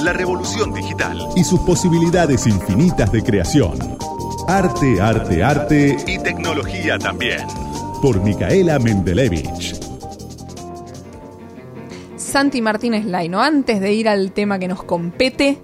[0.00, 3.78] la revolución digital y sus posibilidades infinitas de creación.
[4.46, 7.46] Arte, arte, arte y tecnología también.
[8.00, 9.78] Por Micaela Mendelevich.
[12.16, 15.58] Santi Martínez Laino, antes de ir al tema que nos compete,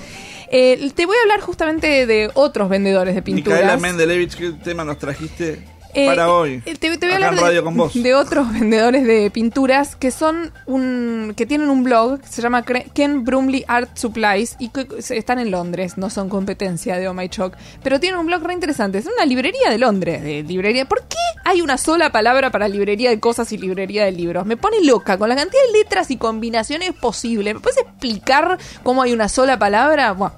[0.51, 3.61] Eh, te voy a hablar justamente de otros vendedores de pinturas.
[3.61, 5.63] Micaela Mendelevich, ¿qué tema nos trajiste
[5.99, 6.63] Eh, para hoy?
[6.67, 8.01] eh, Te, te voy a hablar radio de, con vos.
[8.03, 12.65] de otros vendedores de pinturas que son un que tienen un blog que se llama
[12.65, 17.29] Ken Brumley Art Supplies y que están en Londres, no son competencia de Oh My
[17.29, 18.99] Choc, pero tienen un blog re interesante.
[18.99, 20.85] Es una librería de Londres, de librería.
[20.87, 24.47] ¿Por qué hay una sola palabra para librería de cosas y librería de libros?
[24.47, 27.55] Me pone loca con la cantidad de letras y combinaciones posibles.
[27.55, 30.13] ¿Me puedes explicar cómo hay una sola palabra?
[30.13, 30.35] Bueno,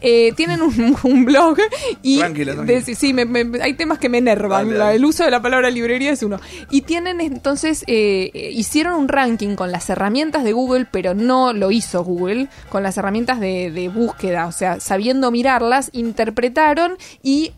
[0.00, 1.58] eh, tienen un, un blog
[2.02, 2.78] y Tranquila, tranquila.
[2.78, 4.66] de- sí, sí, me- me- hay temas que me enervan.
[4.68, 4.98] Dale, dale.
[5.00, 6.38] El uso de la palabra librería es uno.
[6.70, 11.54] Y tienen entonces, eh, eh, hicieron un ranking con las herramientas de Google, pero no
[11.54, 17.52] lo hizo Google, con las herramientas de, de búsqueda, o sea, sabiendo mirarlas, interpretaron y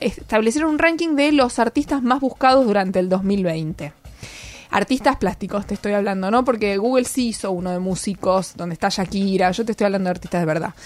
[0.00, 3.92] establecieron un ranking de los artistas más buscados durante el 2020.
[4.70, 6.44] Artistas plásticos, te estoy hablando, ¿no?
[6.44, 9.50] Porque Google sí hizo uno de músicos, donde está Shakira.
[9.52, 10.74] Yo te estoy hablando de artistas de verdad.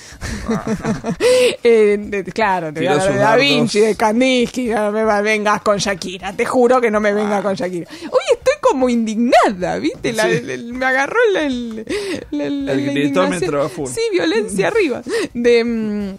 [1.64, 3.36] Eh, de- claro, te voy a hablar de Da.
[3.36, 4.66] Vinci, de Kandinsky.
[4.68, 6.32] No me vengas con Shakira.
[6.32, 7.86] Te juro que no me venga con Shakira.
[7.90, 10.12] Hoy estoy como indignada, ¿viste?
[10.12, 10.30] La- Sí.
[10.36, 11.84] el- el- me agarró la, el, la-
[12.30, 13.66] la- El la gritómetro indignación.
[13.66, 13.86] a full.
[13.88, 15.02] Sí, violencia arriba.
[15.34, 15.64] De.
[15.64, 16.16] mm,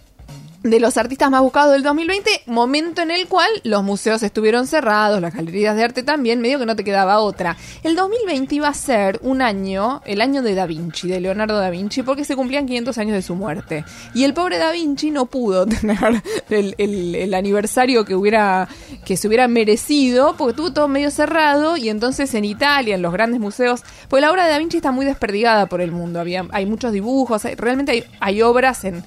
[0.64, 5.20] de los artistas más buscados del 2020, momento en el cual los museos estuvieron cerrados,
[5.22, 7.58] las galerías de arte también, medio que no te quedaba otra.
[7.84, 11.70] El 2020 iba a ser un año, el año de Da Vinci, de Leonardo da
[11.70, 13.84] Vinci, porque se cumplían 500 años de su muerte.
[14.14, 18.68] Y el pobre Da Vinci no pudo tener el, aniversario que hubiera
[19.06, 23.12] que se hubiera merecido, porque estuvo todo medio cerrado y entonces en Italia, en los
[23.12, 26.22] grandes museos, pues la obra de Da Vinci está muy desperdigada por el mundo.
[26.22, 29.04] Había, hay muchos dibujos, hay- realmente hay, hay obras en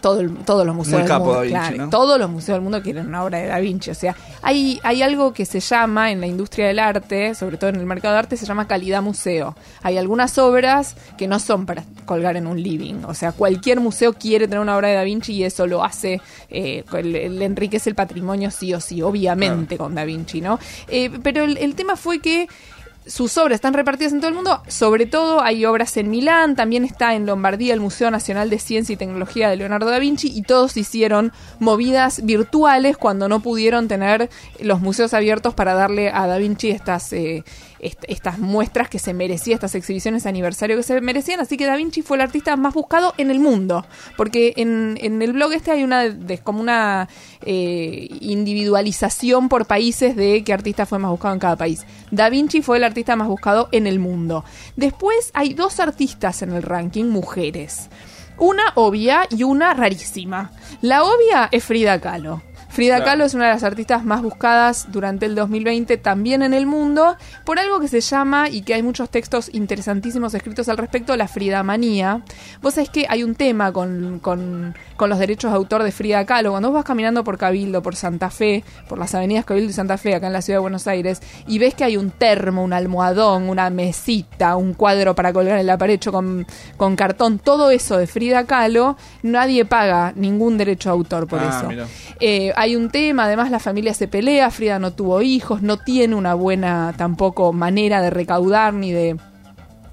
[0.00, 1.90] todo el- todos los museos Muy del capo mundo, Da Vinci, claro, ¿no?
[1.90, 3.90] todos los museos del mundo quieren una obra de Da Vinci.
[3.90, 7.70] O sea, hay, hay algo que se llama en la industria del arte, sobre todo
[7.70, 9.56] en el mercado de arte, se llama calidad museo.
[9.82, 13.04] Hay algunas obras que no son para colgar en un living.
[13.06, 16.20] O sea, cualquier museo quiere tener una obra de Da Vinci y eso lo hace,
[16.48, 20.58] eh, le, le enriquece el patrimonio sí o sí, obviamente con Da Vinci, ¿no?
[20.88, 22.48] Eh, pero el, el tema fue que
[23.10, 26.84] sus obras están repartidas en todo el mundo, sobre todo hay obras en Milán, también
[26.84, 30.42] está en Lombardía el Museo Nacional de Ciencia y Tecnología de Leonardo da Vinci y
[30.42, 36.38] todos hicieron movidas virtuales cuando no pudieron tener los museos abiertos para darle a da
[36.38, 37.42] Vinci estas, eh,
[37.80, 41.66] est- estas muestras que se merecía, estas exhibiciones de aniversario que se merecían, así que
[41.66, 43.84] da Vinci fue el artista más buscado en el mundo,
[44.16, 46.04] porque en, en el blog este hay una,
[46.44, 47.08] como una
[47.42, 51.84] eh, individualización por países de qué artista fue más buscado en cada país.
[52.10, 54.44] Da Vinci fue el artista más buscado en el mundo.
[54.76, 57.88] Después hay dos artistas en el ranking, mujeres.
[58.38, 60.50] Una obvia y una rarísima.
[60.80, 62.42] La obvia es Frida Kahlo.
[62.70, 63.04] Frida Claro.
[63.10, 67.16] Kahlo es una de las artistas más buscadas durante el 2020 también en el mundo
[67.44, 71.26] por algo que se llama y que hay muchos textos interesantísimos escritos al respecto, la
[71.28, 72.22] Frida manía.
[72.62, 76.26] Vos sabés que hay un tema con, con- con los derechos de autor de Frida
[76.26, 76.50] Kahlo.
[76.50, 79.96] Cuando vos vas caminando por Cabildo, por Santa Fe, por las avenidas Cabildo y Santa
[79.96, 82.74] Fe, acá en la ciudad de Buenos Aires, y ves que hay un termo, un
[82.74, 86.46] almohadón, una mesita, un cuadro para colgar en la pared hecho con,
[86.76, 91.48] con cartón, todo eso de Frida Kahlo, nadie paga ningún derecho de autor por Ah,
[91.48, 91.88] eso.
[92.20, 96.14] Eh, hay un tema, además la familia se pelea, Frida no tuvo hijos, no tiene
[96.14, 99.16] una buena tampoco manera de recaudar ni de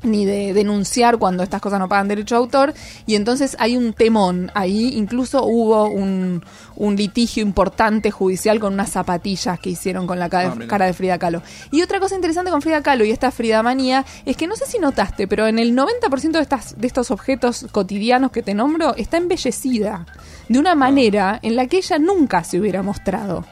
[0.04, 2.74] ni de denunciar cuando estas cosas no pagan derecho de autor
[3.06, 4.94] y entonces hay un temón ahí.
[4.96, 6.44] Incluso hubo un,
[6.76, 10.94] un litigio importante judicial con unas zapatillas que hicieron con la cara, Ah, cara de
[10.94, 11.42] Frida Kahlo.
[11.72, 14.66] Y otra cosa interesante con Frida Kahlo y esta Frida manía es que no sé
[14.66, 18.96] si notaste pero en el 90% de, estas, de estos objetos cotidianos que te nombro
[18.96, 20.06] está embellecida
[20.48, 23.46] de una manera en la que ella nunca se hubiera mostrado.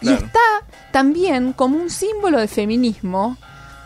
[0.00, 0.40] Y está
[0.90, 3.36] también como un símbolo de feminismo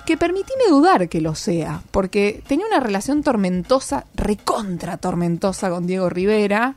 [0.06, 6.08] que permitíme dudar que lo sea, porque tenía una relación tormentosa, recontra tormentosa con Diego
[6.08, 6.76] Rivera.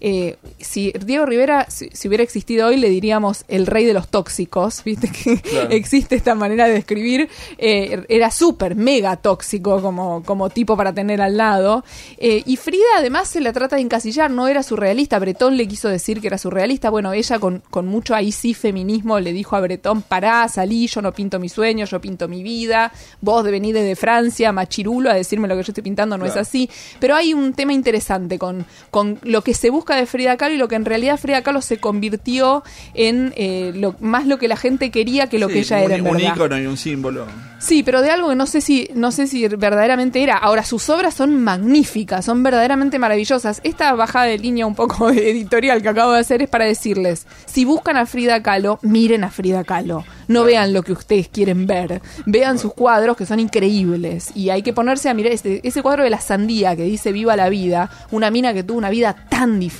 [0.00, 4.08] Eh, si Diego Rivera, si, si hubiera existido hoy, le diríamos el rey de los
[4.08, 5.70] tóxicos, viste que Claro.
[5.70, 7.28] existe esta manera de describir,
[7.58, 11.84] eh, era súper, mega tóxico como, como tipo para tener al lado.
[12.18, 15.88] Eh, y Frida además se la trata de encasillar, no era surrealista, Bretón le quiso
[15.88, 19.60] decir que era surrealista, bueno, ella con, con mucho ahí sí feminismo le dijo a
[19.60, 23.74] Bretón, pará, salí, yo no pinto mi sueño, yo pinto mi vida, vos de venir
[23.74, 26.68] desde Francia, machirulo, a decirme lo que yo estoy pintando, no es así.
[27.00, 30.58] Pero hay un tema interesante con, con lo que se busca de Frida Kahlo y
[30.58, 32.62] lo que en realidad Frida Kahlo se convirtió
[32.94, 35.82] en eh, lo, más lo que la gente quería que lo Sí, que ella un,
[35.84, 37.26] era en un ícono y un símbolo.
[37.58, 40.36] Sí, pero de algo que no sé si no sé si verdaderamente era.
[40.36, 43.60] Ahora sus obras son magníficas, son verdaderamente maravillosas.
[43.64, 47.64] Esta bajada de línea un poco editorial que acabo de hacer es para decirles, si
[47.64, 50.04] buscan a Frida Kahlo, miren a Frida Kahlo.
[50.28, 54.62] No vean lo que ustedes quieren ver, vean sus cuadros que son increíbles y hay
[54.62, 57.90] que ponerse a mirar ese, ese cuadro de la sandía que dice viva la vida,
[58.10, 59.75] una mina que tuvo una vida tan difícil,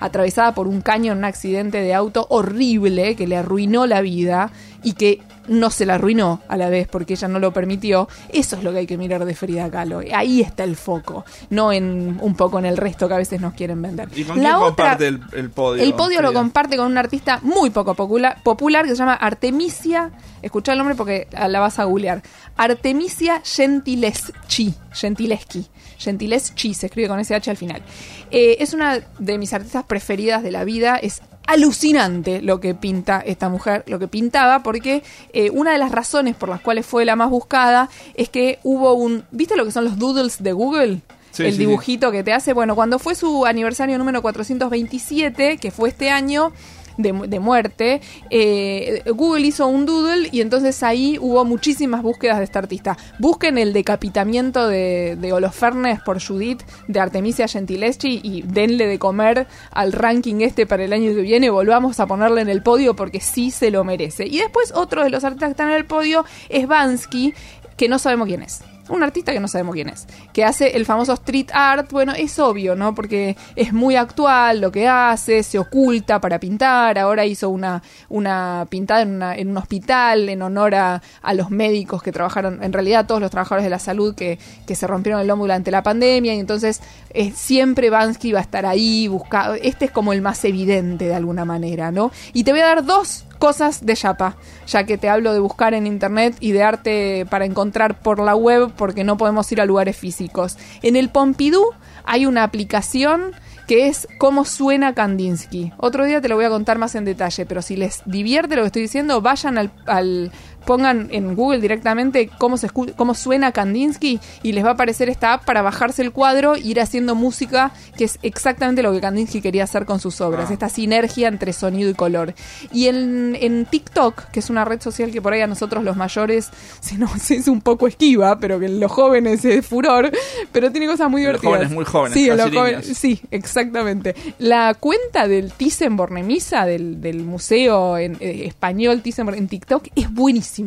[0.00, 4.50] atravesada por un caño en un accidente de auto horrible que le arruinó la vida
[4.82, 8.08] y que no se la arruinó a la vez porque ella no lo permitió.
[8.28, 10.00] Eso es lo que hay que mirar de Frida Kahlo.
[10.14, 13.54] Ahí está el foco, no en un poco en el resto que a veces nos
[13.54, 14.08] quieren vender.
[14.14, 15.82] ¿Y con quién comparte el, el podio?
[15.82, 20.10] El podio lo comparte con un artista muy poco popular, popular que se llama Artemisia.
[20.42, 22.22] Escucha el nombre porque la vas a googlear.
[22.56, 24.74] Artemisia Gentileschi.
[24.98, 25.66] Gentileschi.
[25.98, 27.82] Gentileschi se escribe con SH al final.
[28.30, 30.96] Eh, es una de mis artistas preferidas de la vida.
[30.96, 35.02] Es alucinante lo que pinta esta mujer, lo que pintaba, porque
[35.32, 38.92] eh, una de las razones por las cuales fue la más buscada es que hubo
[38.92, 39.24] un.
[39.30, 41.00] ¿Viste lo que son los doodles de Google?
[41.30, 42.52] Sí, el sí, dibujito que te hace.
[42.52, 46.52] Bueno, cuando fue su aniversario número 427, que fue este año
[46.98, 52.44] de, de muerte, eh, Google hizo un doodle y entonces ahí hubo muchísimas búsquedas de
[52.44, 52.98] este artista.
[53.18, 59.46] Busquen el decapitamiento de, de Holofernes por Judith de Artemisia Gentileschi y denle de comer
[59.70, 61.48] al ranking este para el año que viene.
[61.48, 64.26] Volvamos a ponerle en el podio porque sí se lo merece.
[64.26, 67.32] Y después otro de los artistas que están en el podio es Bansky,
[67.76, 70.86] que no sabemos quién es un artista que no sabemos quién es, que hace el
[70.86, 72.94] famoso street art, bueno, es obvio, ¿no?
[72.94, 78.66] Porque es muy actual lo que hace, se oculta para pintar, ahora hizo una, una
[78.70, 82.72] pintada en, una- en un hospital en honor a, a los médicos que trabajaron, en
[82.72, 85.82] realidad todos los trabajadores de la salud que, que se rompieron el lomo durante la
[85.82, 86.80] pandemia, y entonces
[87.10, 91.14] eh, siempre Bansky va a estar ahí, buscado, este es como el más evidente de
[91.14, 92.10] alguna manera, ¿no?
[92.32, 94.36] Y te voy a dar dos cosas de Yapa,
[94.66, 98.34] ya que te hablo de buscar en internet y de arte para encontrar por la
[98.34, 100.58] web porque no podemos ir a lugares físicos.
[100.82, 101.70] En el Pompidou
[102.04, 103.32] hay una aplicación
[103.66, 105.72] que es cómo suena Kandinsky.
[105.76, 108.62] Otro día te lo voy a contar más en detalle, pero si les divierte lo
[108.62, 110.32] que estoy diciendo, vayan al, al-
[110.68, 115.08] pongan en Google directamente cómo se escu- cómo suena Kandinsky y les va a aparecer
[115.08, 119.00] esta app para bajarse el cuadro e ir haciendo música, que es exactamente lo que
[119.00, 120.52] Kandinsky quería hacer con sus obras, Ah.
[120.52, 122.34] esta sinergia entre sonido y color.
[122.70, 125.96] Y en, en TikTok, que es una red social que por ahí a nosotros los
[125.96, 126.50] mayores
[126.80, 130.10] se nos es un poco esquiva, pero que en los jóvenes es furor,
[130.52, 131.54] pero tiene cosas muy En los divertidas.
[131.70, 134.14] jóvenes muy jóvenes, Sí, los jóvenes, exactamente.
[134.38, 140.57] La cuenta del Thyssen-Bornemisza, del, del museo en, eh, español Thyssen en TikTok, es buenísima.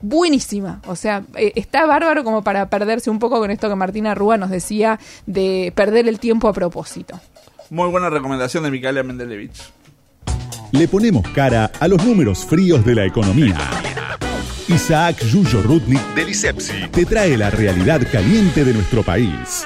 [0.00, 0.80] Buenísima.
[0.86, 4.36] O sea, eh, está bárbaro como para perderse un poco con esto que Martina Rúa
[4.36, 7.20] nos decía de perder el tiempo a propósito.
[7.70, 9.72] Muy buena recomendación de Micaela Mendelevich.
[10.72, 13.56] Le ponemos cara a los números fríos de la economía.
[14.68, 16.88] Isaac Yuyo Rutnik Del ISEPSI.
[16.90, 19.64] te trae la realidad caliente de nuestro país.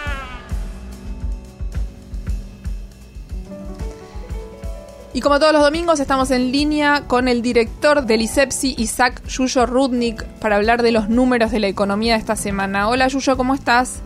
[5.12, 9.66] Y como todos los domingos, estamos en línea con el director del ISEPSI, Isaac Yuyo
[9.66, 12.88] Rudnik, para hablar de los números de la economía de esta semana.
[12.88, 14.02] Hola Yuyo, ¿cómo estás?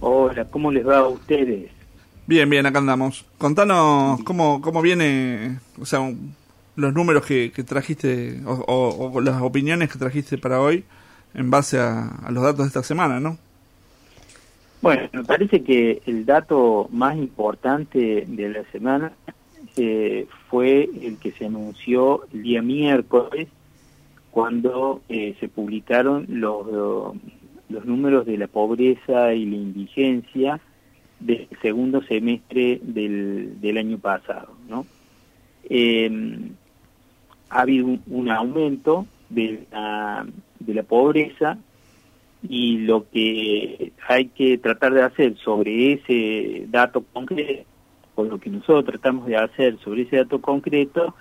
[0.00, 1.70] Hola, ¿cómo les va a ustedes?
[2.26, 3.24] Bien, bien, acá andamos.
[3.38, 6.00] Contanos cómo, cómo viene, o sea,
[6.76, 10.84] los números que, que trajiste o, o- o las opiniones que trajiste para hoy
[11.34, 13.38] en base a, a los datos de esta semana, ¿no?
[14.82, 19.12] Bueno, me parece que el dato más importante de la semana
[19.76, 23.48] eh, fue el que se anunció el día miércoles
[24.30, 27.14] cuando eh, se publicaron los,
[27.68, 30.60] los números de la pobreza y la indigencia
[31.20, 34.86] del segundo semestre del, del año pasado, ¿no?
[35.68, 36.10] Eh,
[37.48, 40.26] ha habido un, un aumento de la,
[40.58, 41.58] de la pobreza
[42.48, 47.64] y lo que hay que tratar de hacer sobre ese dato concreto,
[48.14, 51.14] o lo que nosotros tratamos de hacer sobre ese dato concreto,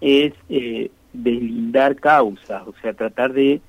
[0.00, 3.60] es eh, deslindar causas, o sea, tratar de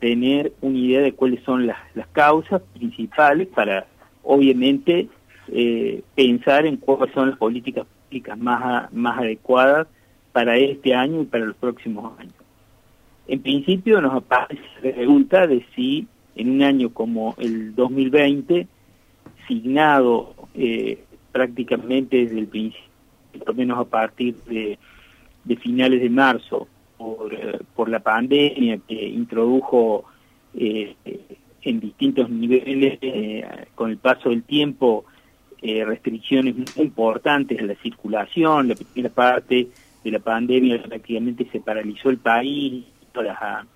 [0.00, 3.86] tener una idea de cuáles son las, las causas principales para,
[4.22, 5.08] obviamente,
[5.48, 9.86] eh, pensar en cuáles son las políticas públicas más, más adecuadas
[10.32, 12.34] para este año y para los próximos años.
[13.28, 18.66] En principio nos aparece la pregunta de si en un año como el 2020,
[19.46, 22.90] signado eh, prácticamente desde el principio,
[23.38, 24.78] por lo menos a partir de,
[25.56, 30.04] finales de marzo, por, eh, por la pandemia que introdujo
[30.54, 30.94] eh,
[31.62, 35.04] en distintos niveles, eh, con el paso del tiempo,
[35.60, 39.68] eh, restricciones muy importantes a la circulación, la primera parte
[40.02, 43.66] de la pandemia prácticamente se paralizó el país, toda la,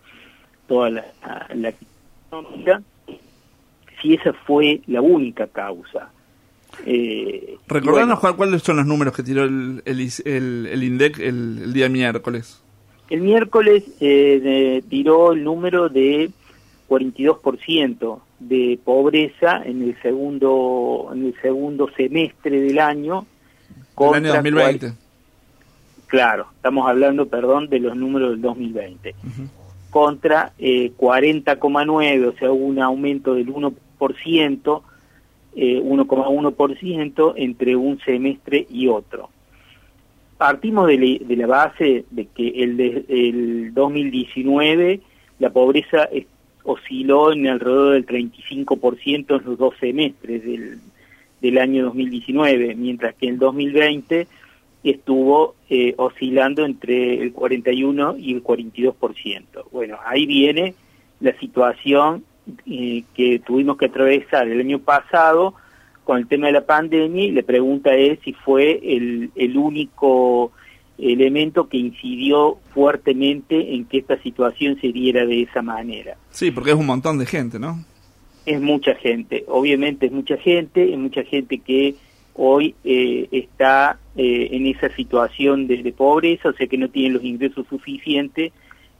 [0.66, 1.04] toda la,
[1.54, 1.72] la
[2.28, 2.82] económica,
[4.02, 6.10] si esa fue la única causa.
[6.84, 11.62] Eh, Recordanos bueno, cuáles son los números que tiró el, el, el, el INDEC el,
[11.64, 12.62] el, día miércoles.
[13.08, 16.30] El miércoles eh, de, tiró el número de
[16.88, 23.26] 42% de pobreza en el segundo en el segundo semestre del año.
[23.94, 24.86] Contra el año 2020.
[24.86, 24.96] Cual,
[26.06, 29.10] claro, estamos hablando, perdón, de los números del 2020.
[29.10, 29.48] Uh -huh.
[29.90, 34.82] Contra eh, 40,9, o sea, un aumento del 1%, eh,
[35.56, 39.30] 1,1% entre un semestre y otro.
[40.38, 45.00] Partimos de, le, de, la base de que el, de, el 2019
[45.38, 46.26] la pobreza es,
[46.64, 50.78] osciló en alrededor del 35% en los dos semestres del,
[51.40, 54.26] del año 2019, mientras que en 2020
[54.82, 59.42] estuvo eh, oscilando entre el 41 y el 42%.
[59.72, 60.74] Bueno, ahí viene
[61.20, 62.24] la situación
[62.66, 65.54] eh, que tuvimos que atravesar el año pasado
[66.04, 70.52] con el tema de la pandemia y la pregunta es si fue el, el único
[70.98, 76.16] elemento que incidió fuertemente en que esta situación se diera de esa manera.
[76.30, 77.84] Sí, porque es un montón de gente, ¿no?
[78.46, 81.96] Es mucha gente, obviamente es mucha gente, es mucha gente que
[82.34, 87.14] hoy eh, está eh, en esa situación de, de, pobreza, o sea que no tiene
[87.14, 88.52] los ingresos suficientes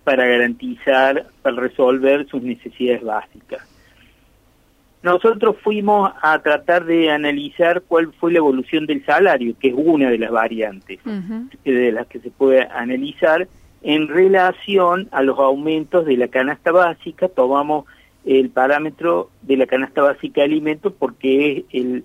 [0.06, 3.60] para garantizar, para resolver sus necesidades básicas.
[5.02, 10.08] Nosotros fuimos a tratar de analizar cuál fue la evolución del salario, que es una
[10.08, 11.50] de las variantes uh -huh.
[11.64, 13.48] de las que se puede analizar
[13.82, 17.26] en relación a los aumentos de la canasta básica.
[17.26, 17.86] Tomamos
[18.24, 22.04] el parámetro de la canasta básica de alimentos porque es el,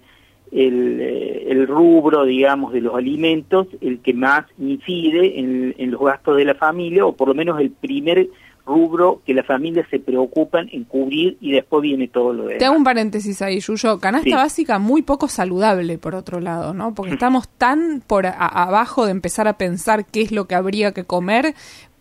[0.52, 6.02] el, eh, el, rubro, digamos, de los alimentos el que más incide en, en, los
[6.02, 8.28] gastos de la familia, o por lo menos el primer
[8.66, 12.60] rubro que las familias se preocupan en cubrir y después viene todo lo demás.
[12.60, 14.00] Te hago un paréntesis ahí, Yuyo.
[14.00, 14.34] Canasta sí.
[14.34, 16.94] básica muy poco saludable, por otro lado, ¿no?
[16.94, 20.92] Porque estamos tan por a, abajo de empezar a pensar qué es lo que habría
[20.92, 21.54] que comer,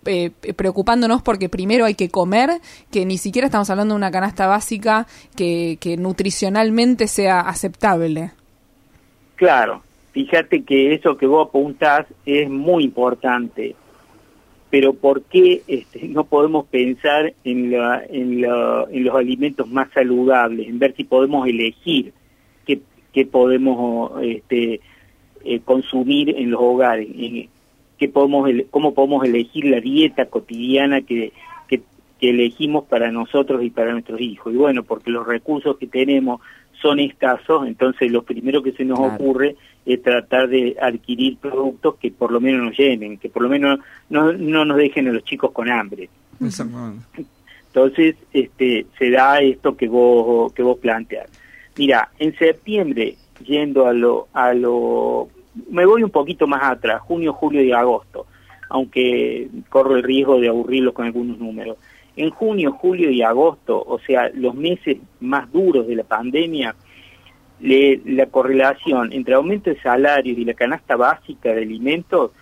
[0.06, 4.46] eh, preocupándonos porque primero hay que comer, que ni siquiera estamos hablando de una canasta
[4.46, 8.32] básica que, que nutricionalmente sea aceptable.
[9.40, 9.82] Claro,
[10.12, 13.74] fíjate que eso que vos apuntás es muy importante,
[14.68, 20.68] pero ¿por qué este, no podemos pensar en, la, en, en, los alimentos más saludables,
[20.68, 22.12] en ver si podemos elegir
[22.66, 22.80] qué,
[23.14, 24.82] qué podemos este,
[25.42, 27.48] eh, consumir en los hogares, en,
[27.96, 31.32] qué podemos, cómo podemos elegir la dieta cotidiana que,
[31.66, 31.80] que,
[32.20, 34.52] que elegimos para nosotros y para nuestros hijos?
[34.52, 36.42] Y bueno, porque los recursos que tenemos
[36.80, 39.14] son escasos, entonces lo primero que se nos claro.
[39.14, 39.56] ocurre
[39.86, 43.80] es tratar de adquirir productos que por lo menos nos llenen, que por lo menos
[44.08, 46.08] no, no nos dejen a los chicos con hambre.
[47.66, 51.30] Entonces, este, se da esto que vos, que vos planteas.
[51.76, 55.28] Mira, en septiembre, yendo a lo, a lo,
[55.70, 58.26] me voy un poquito más atrás, junio, julio y agosto,
[58.68, 61.76] aunque corro el riesgo de aburrirlos con algunos números.
[62.16, 66.74] En junio, julio y agosto, o sea, los meses más duros de la pandemia,
[67.60, 72.32] le, la correlación entre aumento de salarios y la canasta básica de alimentos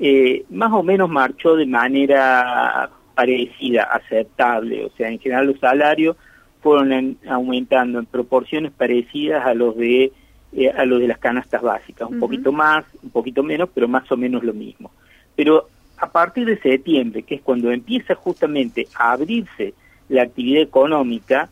[0.00, 4.84] eh, más o menos marchó de manera parecida, aceptable.
[4.84, 6.16] O sea, en general los salarios
[6.60, 10.12] fueron en, aumentando en proporciones parecidas a los de
[10.56, 12.20] eh, a los de las canastas básicas, un uh -huh.
[12.20, 14.92] poquito más, un poquito menos, pero más o menos lo mismo.
[15.34, 19.74] Pero a partir de septiembre, que es cuando empieza justamente a abrirse
[20.08, 21.48] la actividad económica,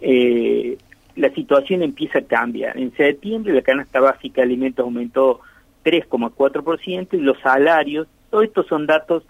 [0.00, 0.78] eh,
[1.16, 2.76] la situación empieza a cambiar.
[2.76, 5.40] En septiembre la canasta básica de alimentos aumentó
[5.84, 9.22] 3,4% y los salarios, todos estos son datos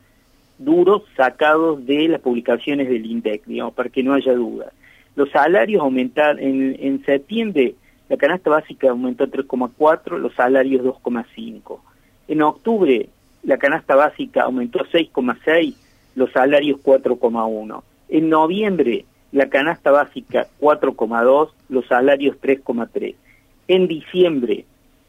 [0.58, 4.72] duros sacados de las publicaciones del INDEC, digamos, para que no haya duda.
[5.16, 7.74] Los salarios aumentaron, en, en septiembre
[8.08, 11.80] la canasta básica aumentó 3,4, los salarios 2,5.
[12.28, 13.08] En octubre
[13.44, 15.74] la canasta básica aumentó 6,6,
[16.14, 17.82] los salarios 4,1.
[18.08, 23.14] En noviembre, la canasta básica 4,2, los salarios 3,3.
[23.68, 24.64] En diciembre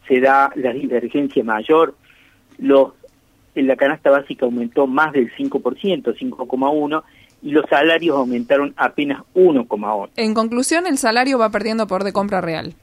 [0.07, 1.95] se da la divergencia mayor,
[2.57, 2.93] los,
[3.55, 5.59] en la canasta básica aumentó más del 5%,
[6.17, 7.03] 5,1,
[7.41, 10.09] y los salarios aumentaron apenas 1,8.
[10.15, 12.73] En conclusión, el salario va perdiendo por de compra real.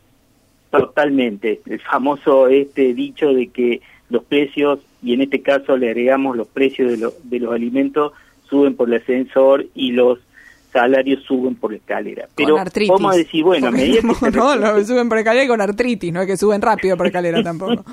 [0.70, 1.60] Totalmente.
[1.66, 6.46] El famoso este dicho de que los precios, y en este caso le agregamos los
[6.48, 8.12] precios de, lo- de los alimentos,
[8.48, 10.18] suben por el ascensor y los
[10.72, 12.28] salarios suben por la escalera.
[12.34, 12.56] Pero
[12.88, 16.20] vamos a decir, bueno, Porque que no, no, suben por escalera y con artritis, no
[16.22, 17.84] es que suben rápido por escalera tampoco.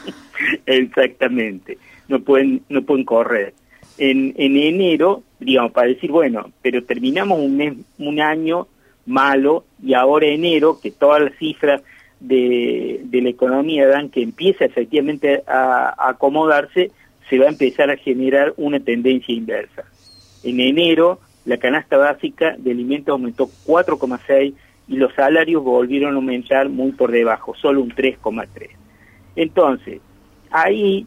[0.65, 3.53] Exactamente, no pueden, no pueden correr.
[3.97, 8.67] En, en enero, digamos, para decir, bueno, pero terminamos un mes, un año
[9.05, 11.81] malo y ahora enero, que todas las cifras
[12.21, 16.91] de, de la economía dan que empieza efectivamente a, a acomodarse,
[17.29, 19.83] se va a empezar a generar una tendencia inversa.
[20.43, 24.53] En enero, la canasta básica de alimentos aumentó 4,6
[24.87, 28.69] y los salarios volvieron a aumentar muy por debajo, solo un 3,3.
[29.35, 30.01] Entonces,
[30.49, 31.05] ahí,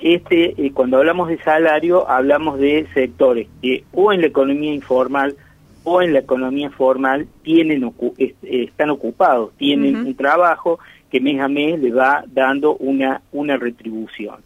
[0.00, 5.36] este, eh, cuando hablamos de salario, hablamos de sectores que o en la economía informal
[5.82, 10.78] o en la economía formal tienen ocu- eh, están ocupados, tienen un trabajo
[11.10, 14.36] que mes a mes le va dando una, una retribución.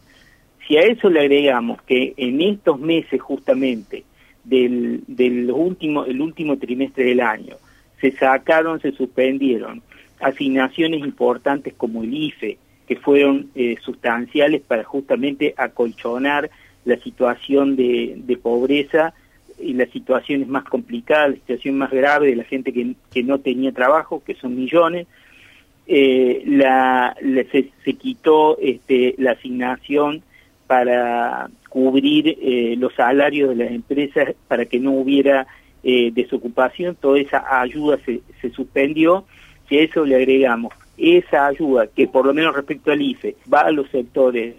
[0.67, 4.03] Si a eso le agregamos que en estos meses justamente
[4.43, 7.55] del, del último, el último trimestre del año
[8.01, 9.81] se sacaron, se suspendieron
[10.19, 12.57] asignaciones importantes como el IFE,
[12.87, 16.49] que fueron eh, sustanciales para justamente acolchonar
[16.85, 19.13] la situación de, de pobreza
[19.59, 23.39] y las situaciones más complicadas, la situación más grave de la gente que, que no
[23.39, 25.07] tenía trabajo, que son millones,
[25.87, 30.21] eh, la, la- se, se quitó este, la asignación
[30.67, 35.47] para cubrir eh, los salarios de las empresas para que no hubiera
[35.83, 39.25] eh, desocupación, toda esa ayuda se, se suspendió,
[39.67, 43.61] si a eso le agregamos esa ayuda que por lo menos respecto al IFE va
[43.61, 44.55] a los sectores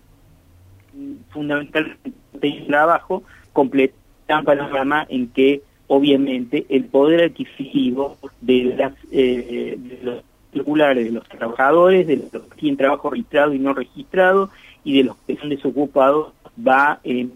[1.31, 9.99] fundamentalmente de trabajo, completan panorama en que obviamente el poder adquisitivo de, las, eh, de
[10.03, 14.51] los circulares de los trabajadores, de los que tienen trabajo registrado y no registrado,
[14.87, 16.33] y de los que son desocupados
[16.67, 17.33] va en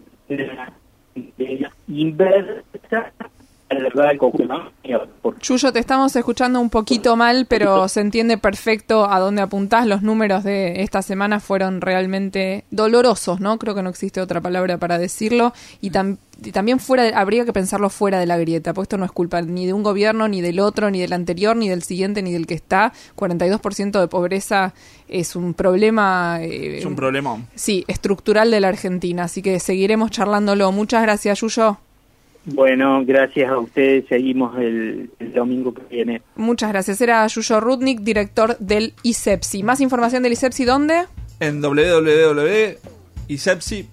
[1.37, 3.11] la inversa
[5.41, 9.87] Yuyo, te estamos escuchando un poquito mal, pero se entiende perfecto a dónde apuntás.
[9.87, 13.57] Los números de esta semana fueron realmente dolorosos, ¿no?
[13.57, 15.53] Creo que no existe otra palabra para decirlo.
[15.79, 18.97] Y, tam- y también fuera de- habría que pensarlo fuera de la grieta, porque esto
[18.97, 21.83] no es culpa ni de un gobierno, ni del otro, ni del anterior, ni del
[21.83, 22.91] siguiente, ni del que está.
[23.15, 24.73] 42% de pobreza
[25.07, 26.39] es un problema...
[26.41, 27.47] eh, Es un problemón.
[27.55, 30.71] Sí, estructural de la Argentina, así que seguiremos charlándolo.
[30.71, 31.77] Muchas gracias, Yuyo.
[32.45, 34.05] Bueno, gracias a ustedes.
[34.07, 36.21] Seguimos el, el domingo que viene.
[36.35, 36.99] Muchas gracias.
[37.01, 39.63] Era Yuyo Rudnik, director del ISEPSI.
[39.63, 41.05] Más información del ISEPSI, ¿dónde?
[41.39, 42.77] En www.isepsi,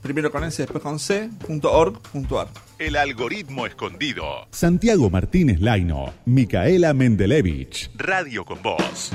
[0.03, 2.49] primero con S, después con C, punto org, punto ar.
[2.79, 4.47] El algoritmo escondido.
[4.51, 7.91] Santiago Martínez Laino, Micaela Mendelevich.
[7.97, 9.13] Radio con Voz.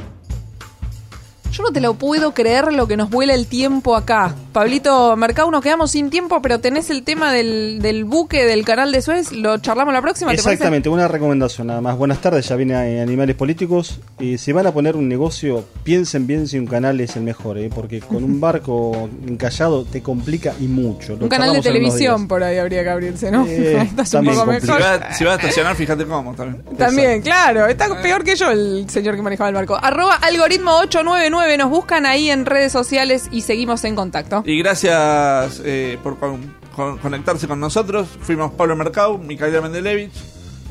[1.53, 4.33] Yo no te lo puedo creer lo que nos vuela el tiempo acá.
[4.53, 8.91] Pablito Mercado, nos quedamos sin tiempo, pero tenés el tema del, del buque del canal
[8.91, 9.31] de Suez.
[9.31, 10.49] Lo charlamos la próxima, ¿te parece?
[10.53, 11.95] Exactamente, una recomendación nada más.
[11.95, 13.99] Buenas tardes, ya viene eh, Animales Políticos.
[14.19, 17.59] Y si van a poner un negocio, piensen bien si un canal es el mejor,
[17.59, 17.69] ¿eh?
[17.73, 21.15] porque con un barco encallado te complica y mucho.
[21.15, 23.45] Lo Un canal de televisión por ahí habría que abrirse, ¿no?
[23.45, 24.81] Eh, Estás un también poco Si mejor.
[25.11, 26.63] si vas a estacionar, fíjate cómo también.
[26.75, 27.67] También, claro.
[27.67, 29.77] Está peor que yo el señor que manejaba el barco.
[29.79, 31.42] Arroba algoritmo 899.
[31.57, 34.43] Nos buscan ahí en redes sociales y seguimos en contacto.
[34.45, 38.07] Y gracias eh, por con- con- conectarse con nosotros.
[38.21, 40.11] Fuimos Pablo Mercado, Micaela Mendelevich,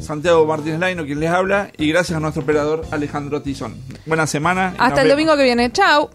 [0.00, 3.76] Santiago Martínez Laino, quien les habla, y gracias a nuestro operador Alejandro Tizón.
[4.06, 4.74] Buena semana.
[4.78, 5.70] Hasta el domingo que viene.
[5.70, 6.10] Chao.